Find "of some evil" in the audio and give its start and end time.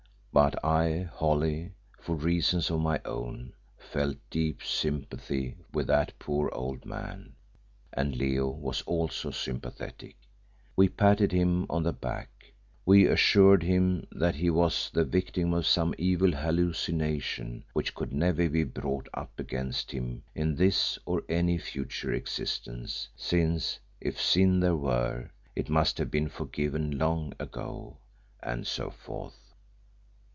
15.53-16.31